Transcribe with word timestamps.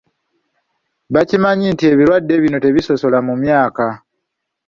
Bakimanyi 1.13 1.65
nti 1.73 1.83
ebirwadde 1.91 2.35
bino 2.43 2.57
tebisosola 2.65 3.17
mu 3.27 3.33
myaka. 3.43 3.85